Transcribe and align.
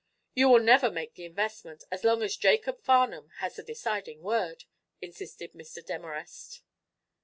"You 0.33 0.49
will 0.49 0.59
never 0.63 0.89
make 0.89 1.13
the 1.13 1.25
investment, 1.25 1.83
as 1.91 2.03
long 2.03 2.23
as 2.23 2.35
Jacob 2.35 2.81
Farnum 2.81 3.29
has 3.37 3.57
the 3.57 3.61
deciding 3.63 4.23
word," 4.23 4.63
insisted 4.99 5.53
Mr. 5.53 5.85
Demarest. 5.85 6.63